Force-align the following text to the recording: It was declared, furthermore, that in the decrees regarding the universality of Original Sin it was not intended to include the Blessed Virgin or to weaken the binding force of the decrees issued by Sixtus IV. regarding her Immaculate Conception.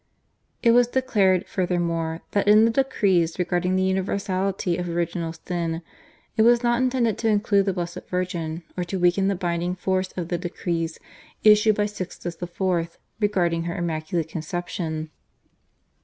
It 0.63 0.71
was 0.71 0.87
declared, 0.87 1.45
furthermore, 1.47 2.21
that 2.31 2.47
in 2.47 2.65
the 2.65 2.71
decrees 2.71 3.37
regarding 3.37 3.75
the 3.75 3.83
universality 3.83 4.75
of 4.77 4.89
Original 4.89 5.31
Sin 5.31 5.83
it 6.35 6.41
was 6.41 6.63
not 6.63 6.81
intended 6.81 7.19
to 7.19 7.27
include 7.27 7.67
the 7.67 7.73
Blessed 7.73 8.09
Virgin 8.09 8.63
or 8.75 8.83
to 8.83 8.97
weaken 8.97 9.27
the 9.27 9.35
binding 9.35 9.75
force 9.75 10.11
of 10.17 10.29
the 10.29 10.39
decrees 10.39 10.97
issued 11.43 11.75
by 11.75 11.85
Sixtus 11.85 12.35
IV. 12.41 12.97
regarding 13.19 13.65
her 13.65 13.77
Immaculate 13.77 14.27
Conception. 14.29 15.11